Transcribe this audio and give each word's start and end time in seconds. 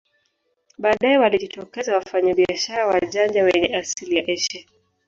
Baadae 0.77 1.17
walijitokeza 1.17 1.95
wafanyabiashara 1.95 2.87
wajanja 2.87 3.43
wenye 3.43 3.75
asili 3.77 4.17
ya 4.17 4.25
Asia 4.27 4.61